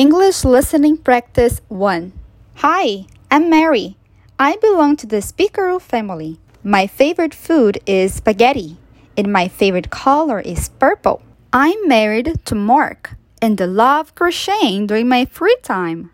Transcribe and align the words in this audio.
English 0.00 0.46
Listening 0.46 0.96
Practice 0.96 1.60
1. 1.68 2.14
Hi, 2.64 3.04
I'm 3.30 3.50
Mary. 3.50 3.98
I 4.38 4.56
belong 4.56 4.96
to 4.96 5.06
the 5.06 5.18
Speakaru 5.18 5.78
family. 5.78 6.40
My 6.64 6.86
favorite 6.86 7.34
food 7.34 7.80
is 7.84 8.14
spaghetti, 8.14 8.78
and 9.14 9.30
my 9.30 9.46
favorite 9.46 9.90
color 9.90 10.40
is 10.40 10.70
purple. 10.70 11.20
I'm 11.52 11.86
married 11.86 12.40
to 12.46 12.54
Mark 12.54 13.10
and 13.42 13.60
I 13.60 13.66
love 13.66 14.14
crocheting 14.14 14.86
during 14.86 15.06
my 15.06 15.26
free 15.26 15.56
time. 15.62 16.12